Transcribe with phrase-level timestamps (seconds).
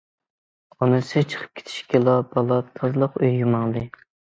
[0.77, 3.91] ئانىسى چىقىپ كېتىشىگىلا، بالا تازىلىق ئۆيىگە ماڭدى.